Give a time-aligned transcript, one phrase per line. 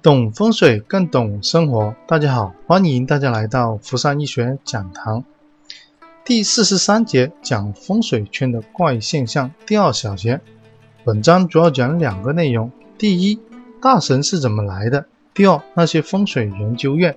[0.00, 1.92] 懂风水更懂生活。
[2.06, 5.24] 大家好，欢迎大家来到福山医学讲堂。
[6.24, 10.40] 第四十三节讲风水圈的怪现象第二小节。
[11.04, 13.40] 本章主要讲两个内容：第一，
[13.82, 15.00] 大神是怎么来的；
[15.34, 17.16] 第二，那些风水研究院。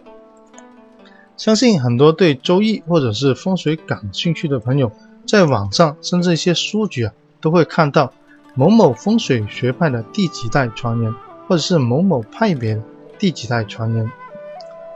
[1.38, 4.92] 相信很多对周易或者是风水感兴趣的朋友，
[5.28, 8.12] 在网上甚至一些书局啊，都会看到
[8.56, 11.14] 某某风水学派的第几代传人。
[11.52, 12.82] 或者是某某派别的
[13.20, 14.10] 第几代传人，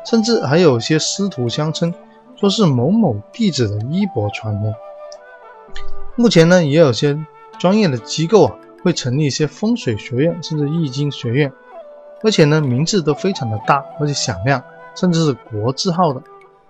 [0.06, 1.94] 甚至还有些师徒相称，
[2.38, 4.74] 说是某某弟子的衣钵传人。
[6.16, 7.20] 目前呢，也有些
[7.60, 11.52] 专业的机构啊，会成立一些风水学院，甚至易经学院，
[12.24, 14.64] 而且呢，名字都非常的大，而且响亮，
[14.96, 16.24] 甚至是国字号的，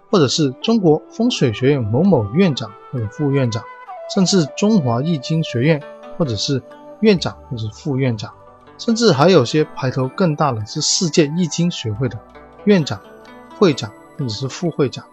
[0.10, 3.64] 或者是中国风水学院某某院长或者副院长，
[4.12, 5.80] 甚至中华易经学院，
[6.18, 6.60] 或者是
[7.02, 8.34] 院长或者副院长。
[8.78, 12.20] 甚至还有些排头更大的是世界易经学会的
[12.66, 13.00] 院长、
[13.58, 15.06] 会长或者是副会长。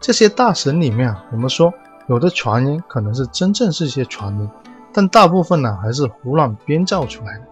[0.00, 1.72] 这些大神里面啊，我们说
[2.08, 4.50] 有的传言可能是真正是些传言，
[4.92, 7.44] 但大部分呢还是胡乱编造出来的。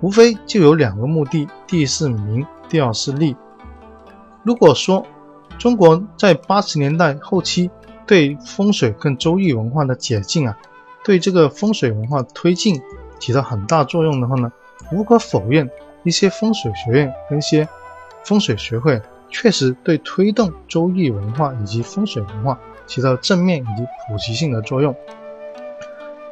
[0.00, 3.36] 无非就有两个目的：第一是名，第二是利。
[4.42, 5.06] 如果说
[5.58, 7.70] 中国在八十年代后期
[8.06, 10.56] 对风水跟周易文化的解禁啊，
[11.04, 12.80] 对这个风水文化推进。
[13.22, 14.50] 起到很大作用的话呢，
[14.90, 15.70] 无可否认，
[16.02, 17.68] 一些风水学院跟一些
[18.24, 24.92] 风水学会确实对推动周易文化以及风水文化起到正面以及普及性的作用。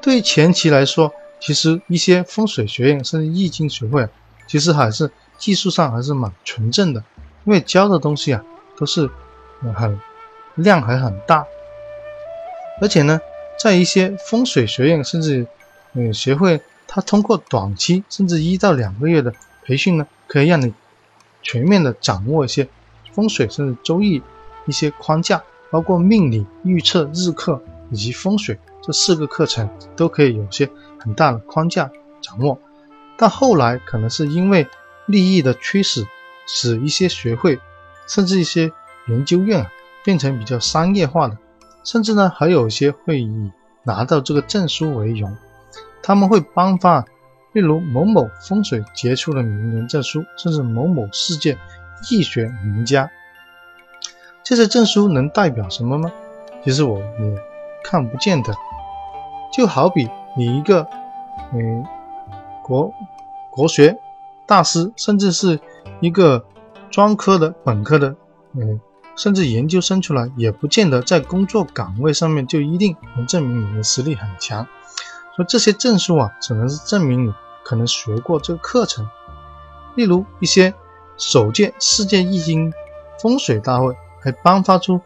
[0.03, 4.09] 对前期来说，其实一些风水学院甚至易经学会，
[4.49, 7.01] 其实还是技术上还是蛮纯正的，
[7.45, 8.43] 因为教的东西啊
[8.77, 9.09] 都是
[9.77, 9.97] 很
[10.57, 11.47] 量还很大，
[12.83, 13.21] 而且呢，
[13.57, 15.47] 在一些风水学院甚至
[15.93, 16.61] 嗯学会。
[16.93, 19.33] 他通过短期甚至一到两个月的
[19.65, 20.75] 培训呢，可以让你
[21.41, 22.69] 全面的掌握一些
[23.13, 24.21] 风水甚至周易
[24.67, 31.89] 一些框架，包括命理预测、日课以及风水这四个课程都可以有些很大的框架
[32.21, 32.59] 掌握。
[33.17, 34.67] 但后来可能是因为
[35.07, 36.05] 利益的驱使，
[36.49, 37.61] 使一些学会
[38.09, 38.73] 甚至一些
[39.07, 39.65] 研究院
[40.05, 41.39] 变成比较商业化的，
[41.85, 43.53] 甚至呢还有一些会以
[43.85, 45.37] 拿到这个证书为荣。
[46.03, 47.05] 他们会颁发，
[47.53, 51.57] 例如某某风水杰出的名人证书，甚至某某世界
[52.11, 53.11] 易学名家。
[54.43, 56.11] 这些证书能代表什么吗？
[56.65, 57.39] 其实我也
[57.85, 58.55] 看不见的。
[59.53, 60.87] 就好比你一个，
[61.53, 61.85] 嗯，
[62.63, 62.93] 国
[63.51, 63.99] 国学
[64.47, 65.59] 大师，甚至是
[66.01, 66.45] 一个
[66.91, 68.15] 专科的、本科的，
[68.55, 68.81] 嗯，
[69.17, 74.67] 甚至研究生出来，也不见得在工作岗位上面就一定能证明你的实力很强。
[75.41, 77.33] 而这些证书啊，只能是证明你
[77.65, 79.09] 可能学过这个课程。
[79.95, 80.75] 例如一些
[81.17, 82.71] 首届世界易经
[83.19, 85.01] 风水大会还颁发出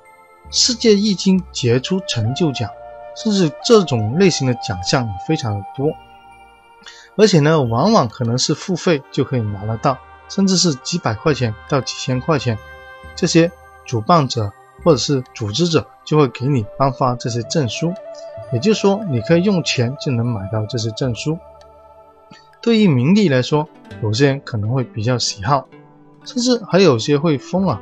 [0.51, 2.69] 世界易经杰出成就奖，
[3.17, 5.93] 甚至这种类型的奖项也非常的多。
[7.17, 9.97] 而且呢，往往可能是付费就可以拿得到，
[10.29, 12.59] 甚至是几百块钱到几千块钱，
[13.15, 13.53] 这些
[13.85, 14.53] 主办者
[14.83, 17.95] 或者是组织者就会给你颁发这些证书。
[18.53, 21.39] 也就是说，你可以用钱就能买到这些证书。
[22.61, 23.69] 对于名利来说，
[24.03, 25.67] 有些人可能会比较喜好，
[26.25, 27.81] 甚至还有些会封啊，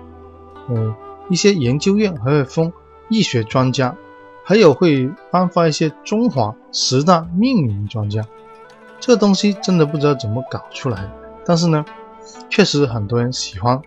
[0.69, 0.95] 嗯，
[1.29, 2.73] 一些研究院还会封
[3.09, 3.97] 易学专家，
[4.45, 8.25] 还有会颁发一些中华十大命名专家。
[8.99, 11.11] 这东西真的不知道怎么搞出来的，
[11.45, 11.85] 但是呢，
[12.49, 13.81] 确实很多人喜欢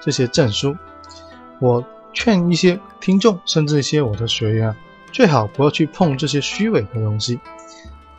[0.00, 0.76] 这些证书。
[1.60, 4.76] 我劝一些听众，甚至一些我的学员。
[5.12, 7.40] 最好不要去碰这些虚伪的东西，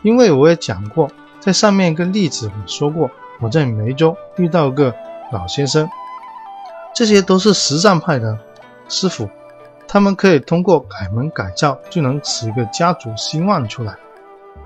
[0.01, 1.09] 因为我也讲过，
[1.39, 3.09] 在上面一个例子我说过，
[3.39, 4.93] 我在梅州遇到个
[5.31, 5.87] 老先生，
[6.95, 8.37] 这些都是实战派的
[8.89, 9.29] 师傅，
[9.87, 13.95] 他们可以通过改门改造就能使一个家族兴旺出来，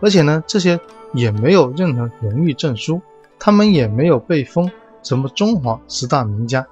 [0.01, 0.79] 而且呢，这些
[1.13, 3.01] 也没有任何荣誉证书，
[3.37, 4.72] 他们也没有被封
[5.03, 6.66] 什么中华十大名家，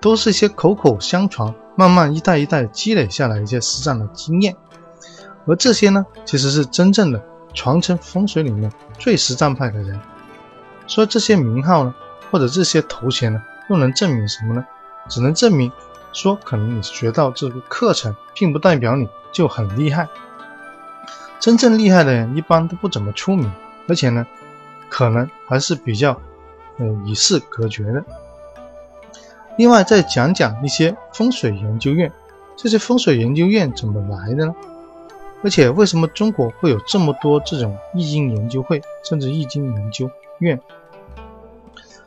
[0.00, 4.54] 都是一些口口相传，慢慢一代一代积累下来一些实战的经验。
[5.46, 10.00] 而这些呢，其实是真正的传承风水里面最实战派的人。
[10.86, 11.94] 说这些名号呢，
[12.30, 14.64] 或者这些头衔呢，又能证明什么呢？
[15.08, 15.70] 只能证明
[16.12, 20.08] 说，可能你学到这个课程，并不代表你就很厉害。
[21.40, 23.50] 真正厉害的人一般都不怎么出名，
[23.86, 24.26] 而且呢，
[24.88, 26.18] 可能还是比较，
[26.78, 28.02] 呃，与世隔绝的。
[29.58, 32.10] 另外，再讲讲一些风水研究院，
[32.56, 34.54] 这些风水研究院怎么来的呢？
[35.44, 40.58] 而且，为什么中国会有这么多这种易经研究会，甚至易经研究院？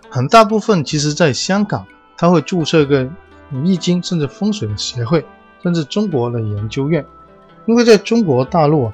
[0.10, 1.86] 很大部分其实在香港，
[2.18, 3.07] 他会注册个
[3.63, 5.24] 易经甚至风水的协会，
[5.62, 7.06] 甚至中国的研究院，
[7.68, 8.94] 因为在中国大陆啊，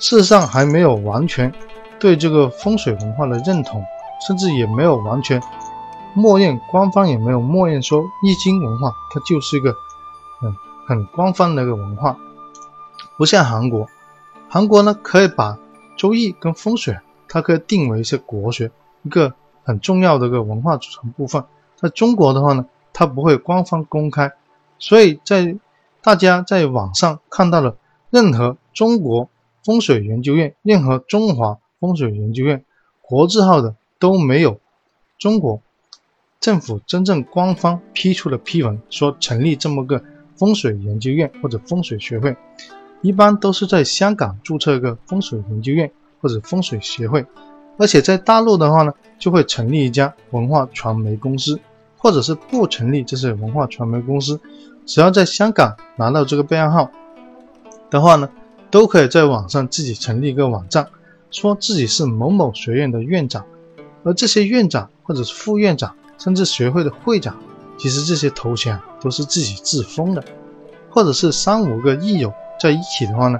[0.00, 1.52] 事实上还没有完全
[2.00, 3.84] 对这个风水文化的认同，
[4.26, 5.40] 甚至也没有完全
[6.12, 9.70] 默认，官方也没有默认说易经文化它就是一个
[10.42, 10.56] 嗯
[10.88, 12.16] 很官方的一个文化，
[13.16, 13.88] 不像韩国，
[14.48, 15.58] 韩国呢可以把
[15.96, 16.98] 周易跟风水，
[17.28, 18.70] 它可以定为是国学
[19.02, 19.34] 一个。
[19.68, 21.42] 很重要的一个文化组成部分，
[21.74, 24.30] 在中国的话呢，它不会官方公开，
[24.78, 25.56] 所以在
[26.00, 27.76] 大家在网上看到了
[28.08, 29.28] 任何中国
[29.64, 32.64] 风水研究院、任何中华风水研究院
[33.02, 34.60] 国字号的都没有
[35.18, 35.60] 中国
[36.38, 40.00] 政府真正官方批出的批文说成立这么个
[40.36, 42.36] 风水研究院或者风水学会，
[43.06, 45.88] 一般都是在香港注册一个风水研究院
[46.20, 47.24] 或者风水协会。
[47.78, 51.60] 而且在大陆的话呢，就会成立一家文化传媒公司，
[51.96, 54.40] 或者是不成立这些文化传媒公司，
[54.84, 56.90] 只要在香港拿到这个备案号
[57.88, 58.28] 的话呢，
[58.72, 60.88] 都可以在网上自己成立一个网站，
[61.30, 63.44] 说自己是某某学院的院长，
[64.02, 67.36] 而这些院长或者是副院长，甚至学会的会长，
[67.78, 70.24] 其实这些头衔都是自己自封的，
[70.90, 73.38] 或者是三五个益友在一起的话呢，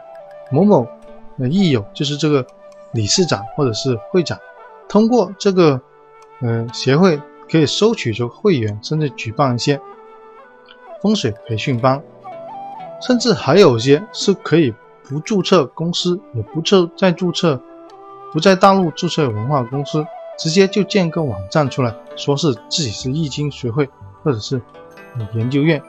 [0.51, 0.87] 某某
[1.39, 2.47] 的益友就是这个。
[2.93, 4.39] 理事长或者是会长，
[4.89, 5.79] 通过这个
[6.41, 7.21] 呃协会
[7.51, 9.79] 可以收取这个会员，甚至举办一些
[11.03, 12.03] 风水培训班，
[13.03, 14.73] 甚至还有些是可以
[15.03, 17.61] 不注册公司，也不注再注册，
[18.33, 20.07] 不在大陆注册文化公司，
[20.39, 23.87] 直接就建个网站出来，说是自己是易经学会
[24.23, 24.63] 或者是
[25.35, 25.83] 研究院，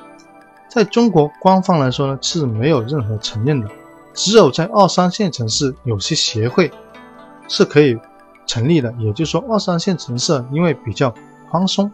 [0.77, 3.67] 在中国官方来说呢是没有任何承认的，
[4.13, 6.71] 只有在二三线城市有些协会。
[7.47, 7.97] 是可以
[8.45, 11.11] 成立的，也就是说，二三线城市因为比较
[11.49, 11.89] 宽松，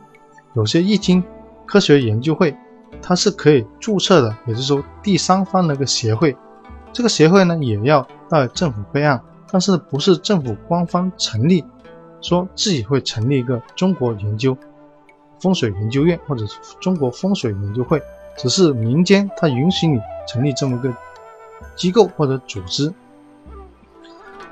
[0.53, 1.23] 有些易经
[1.65, 2.53] 科学研究会，
[3.01, 6.35] 它是可以注册的，也就是说，第三方的一个协会，
[6.91, 11.63] 这个协会呢也要到政府备案，但是不是政府官方成立，
[12.19, 14.57] 说自己会成立一个中国研究
[15.39, 16.45] 风水研究院或者
[16.81, 18.01] 中国风水研究会，
[18.37, 20.93] 只是民间它允许你成立这么个
[21.75, 22.93] 机构或者组织，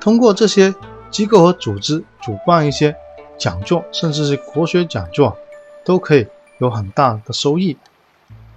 [0.00, 0.74] 通过这些。
[1.12, 2.96] 机构和组织主办一些
[3.36, 5.36] 讲座，甚至是国学讲座，
[5.84, 6.26] 都可以
[6.56, 7.76] 有很大的收益。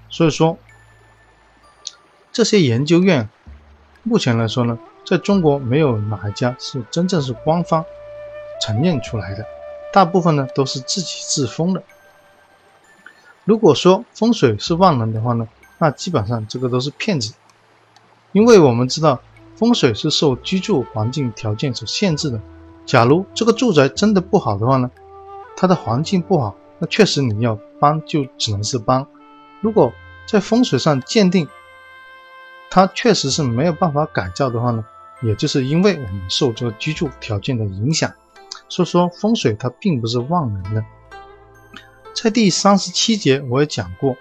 [0.10, 0.58] 所以说，
[2.32, 3.28] 这些研究院
[4.04, 7.84] 目前来说呢，在中国没有哪一家是真正是官方
[8.62, 9.46] 承认出来的，
[9.92, 11.84] 大部分呢都是自己自封的。
[13.46, 15.48] 如果说风水是万能的话呢，
[15.78, 17.34] 那基本上这个都是骗子，
[18.34, 19.22] 因为我们知道。
[19.58, 22.38] 风水是受居住环境条件所限制的。
[22.86, 24.92] 假如这个住宅真的不好的话呢，
[25.56, 29.08] 它的环境不好，那确实你要搬就只能是搬。
[29.62, 29.94] 如果
[30.28, 31.48] 在风水上鉴定，
[32.70, 34.84] 它确实是没有办法改造的话呢，
[35.22, 38.12] 也就是因为我们受这个居住条件的影响。
[38.68, 40.84] 所以说风水它并不是万能的。
[42.16, 44.16] 在第三十七节我也讲过，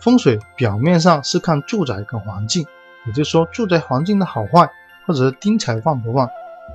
[0.00, 2.64] 风水表面上是看住宅跟环境。
[3.06, 4.70] 也就是说，住宅环境的好坏，
[5.06, 6.28] 或者是丁财旺不旺，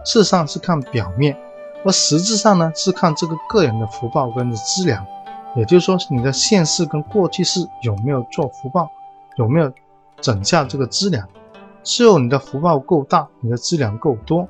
[0.03, 1.37] 事实上是看表面，
[1.85, 5.05] 而实质上呢是看这个个人的福报跟的资粮。
[5.55, 8.89] 也就是说，你的现世跟过去世有没有做福报，
[9.37, 9.71] 有没有
[10.19, 11.25] 整下这个资粮。
[11.83, 14.47] 只有你的福报够大，你的资粮够多，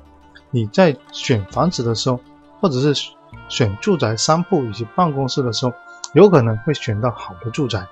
[0.50, 2.18] 你在选房子的时候，
[2.60, 3.12] 或者是
[3.50, 5.72] 选住宅、商铺以及办公室的时候，
[6.16, 7.86] 有可能会选到好的住宅。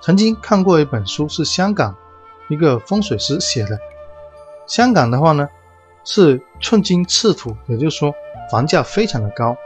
[0.00, 1.94] 曾经看过一本书，是香港。
[2.48, 3.78] 一个风水师写的，
[4.66, 5.48] 香港的话呢
[6.02, 8.12] 是寸金尺土，也就是说
[8.50, 9.56] 房价非常的高，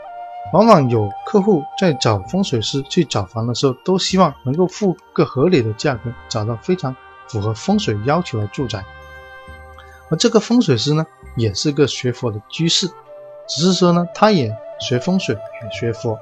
[0.52, 6.94] 往往有客户在找风水师去找房的时候，都希望能够付个合理的价格，找到非常
[7.26, 8.84] 符合风水要求的住宅。
[10.10, 12.86] 而这个风水师呢，也是个学佛的居士，
[13.48, 16.18] 只是说呢，他也学风水，也学佛。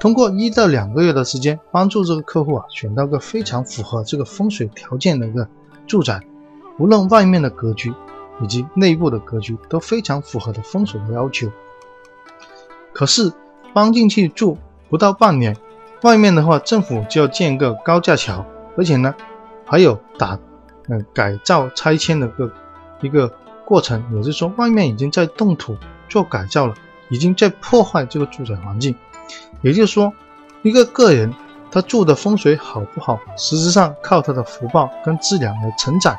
[0.00, 5.46] 通过一到两个月的时间，帮助这个客户啊选到个非常符合这个风水条件的一个。
[5.86, 6.20] 住宅，
[6.78, 7.92] 无论外面的格局
[8.40, 11.50] 以及内部的格局都非常符合的风水的要求。
[12.92, 13.32] 可是
[13.74, 14.56] 搬进去住
[14.88, 15.56] 不到半年，
[16.02, 19.12] 外面的话政府就要建个高架桥，而且呢
[19.66, 20.38] 还有打
[20.86, 22.52] 嗯改造拆迁的个
[23.00, 23.32] 一个
[23.64, 25.76] 过程，也就是说外面已经在动土
[26.08, 26.74] 做改造了，
[27.08, 28.94] 已经在破坏这个住宅环境。
[29.62, 30.12] 也就是说，
[30.62, 31.32] 一个个人。
[31.72, 36.18] 他住的风水好不好，实质上靠他的福报跟资粮来承载。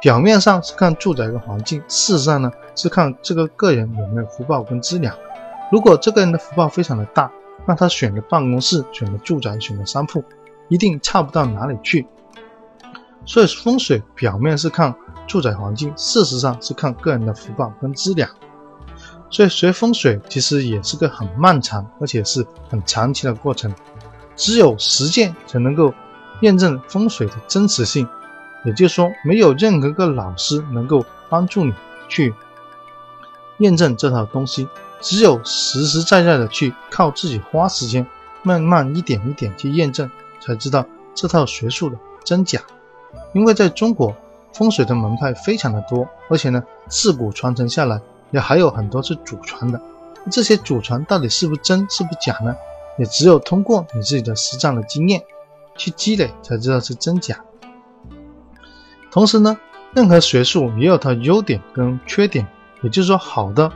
[0.00, 5.12] 表面上是看住宅的环境，事实上呢是看这个个人有没有福报跟资粮。
[5.72, 7.28] 如果这个人的福报非常的大，
[7.66, 10.22] 那他选的办公室、选的住宅、选的商铺，
[10.68, 12.06] 一定差不到哪里去。
[13.24, 14.94] 所以风水表面是看
[15.26, 18.30] 住宅环境，事实上是看个人的福报跟资粮。
[19.36, 23.70] 所以学风水其实也是个很漫长而且是很长期的过程，
[24.34, 25.92] 只有实践才能够
[26.40, 28.08] 验证风水的真实性。
[28.64, 31.74] 也就是说，没有任何个老师能够帮助你
[32.08, 32.32] 去
[33.58, 34.66] 验证这套东西，
[35.02, 38.06] 只有实实在在的去靠自己花时间，
[38.42, 42.62] 慢慢一点一点去验证，才知道这套学术的真假。
[43.34, 44.16] 因为在中国，
[44.54, 49.80] 风水的门派非常的多，而且呢，自古传承下来也还有很多是祖传的。
[50.30, 52.54] 这些祖传到底是不是真，是不是假呢？
[52.98, 55.22] 也只有通过你自己的实战的经验
[55.76, 57.38] 去积累，才知道是真假。
[59.10, 59.56] 同时呢，
[59.92, 62.46] 任何学术也有它优点跟缺点，
[62.82, 63.70] 也就是说，好的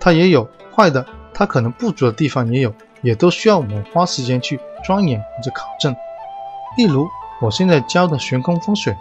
[0.00, 5.94] 它也有，坏的它可能不足的地方也有，也都需要我们花时间去钻研或者考证。
[6.76, 7.06] 例如，
[7.40, 8.96] 我现在教的悬空风水，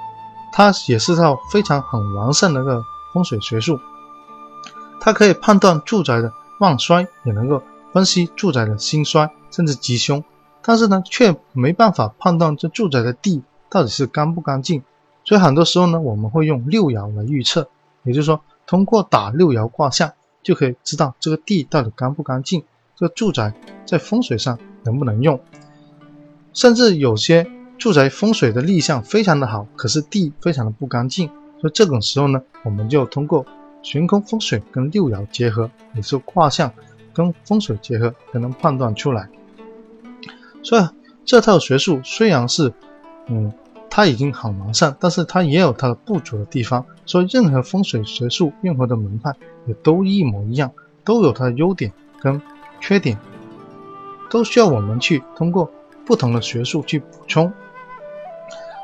[0.52, 2.82] 它也是套非常很完善的一个
[3.14, 3.80] 风水学术，
[5.08, 10.22] 它可以判断住宅的旺衰，也能够分析住宅的兴衰甚至吉凶，
[10.62, 14.84] 但是呢，却没办法判断这住宅的地到底是干不干净。
[15.24, 17.70] 所以很多时候呢，我们会用六爻来预测，
[18.04, 20.12] 也就是说，通过打六爻卦象，
[20.44, 22.66] 就可以知道这个地到底干不干净，
[22.98, 23.54] 这个住宅
[23.86, 25.40] 在风水上能不能用。
[26.52, 31.30] 甚至有些住宅风水的立项非常的好，可是地非常的不干净。
[31.62, 33.46] 所以这种时候呢，我们就通过
[33.90, 36.70] 悬空风水跟六爻结合，也是卦象
[37.14, 39.30] 跟风水结合，才能判断出来。
[40.62, 40.82] 所以
[41.24, 42.74] 这套学术虽然是，
[43.28, 43.54] 嗯。
[43.90, 46.86] 它已经很完善，但是它也有它的不足的地方。
[47.08, 49.34] 所以，任何风水学术、任何的门派
[49.66, 50.72] 也都一模一样，
[51.04, 51.92] 都有它的优点
[52.22, 52.40] 跟
[52.80, 53.18] 缺点，
[54.30, 55.72] 都需要我们去通过
[56.06, 57.52] 不同的学术去补充。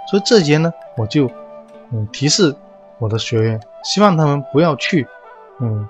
[0.09, 1.29] 所以这节呢，我就
[1.91, 2.55] 嗯提示
[3.03, 5.05] 我的学员，希望他们不要去
[5.59, 5.89] 嗯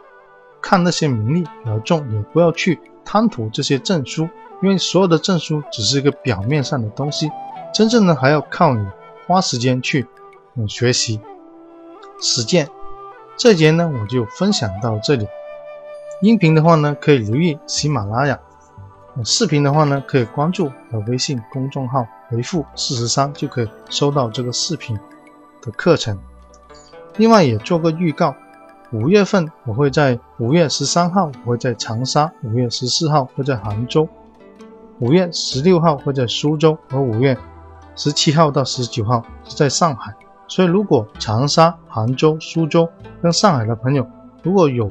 [0.60, 4.28] 看那些名利比较重，也不要去贪图这些证书，
[4.64, 7.30] 因为所有的证书只是一个表面上的东西，
[7.72, 8.84] 真正的还要靠你。
[9.28, 10.08] 花时间去
[10.56, 11.22] 嗯学习
[12.20, 12.68] 实践，
[13.38, 15.28] 这节呢我就分享到这里。
[16.22, 18.40] 音频的话呢可以留意喜马拉雅，
[19.24, 25.00] 视频的话呢可以关注我的微信公众号，回复四十三就可以收到这个视频
[25.62, 26.20] 的课程。
[27.18, 28.36] 另外也做个预告，
[28.92, 34.08] 五月份我会在五月十三号我会在长沙，五月十四号会在杭州，
[35.00, 37.38] 五月十六号会在苏州，和五月。
[37.96, 40.12] 十七号到十九号是在上海，
[40.48, 42.90] 所以如果长沙、杭州、苏州
[43.22, 44.10] 跟上海的朋友
[44.42, 44.90] 如果有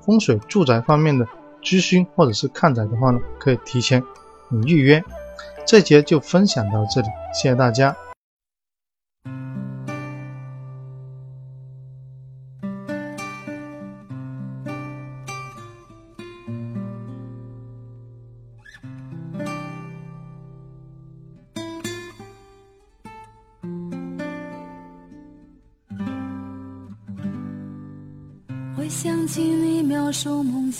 [0.00, 1.26] 风水住宅方面的
[1.60, 4.00] 咨询或者是看宅的话呢，可以提前
[4.64, 5.02] 预约。
[5.66, 7.96] 这节就分享到这里，谢谢大家。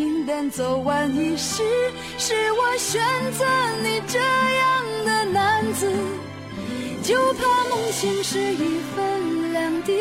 [0.00, 1.62] 平淡走完一世，
[2.16, 3.02] 是我选
[3.32, 3.44] 择
[3.82, 5.92] 你这样的男子，
[7.02, 9.92] 就怕梦醒时一分两地，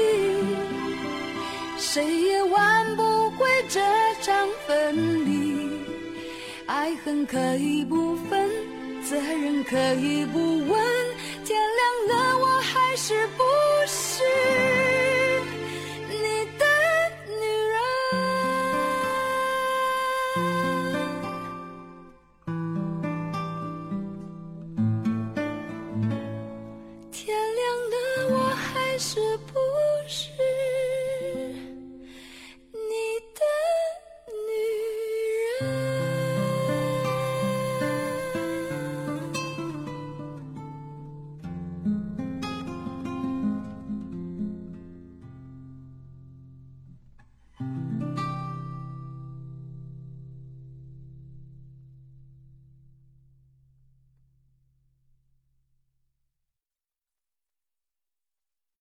[1.78, 3.82] 谁也挽不回这
[4.22, 5.70] 场分离。
[6.66, 8.50] 爱恨可以不分，
[9.04, 10.80] 责任可以不问，
[11.44, 11.60] 天
[12.08, 13.44] 亮了我还是不
[13.86, 14.79] 是？
[29.00, 29.69] 是不。